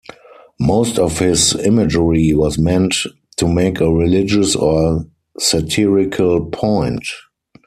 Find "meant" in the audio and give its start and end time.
2.57-2.95